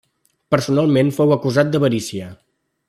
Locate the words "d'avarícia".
1.75-2.35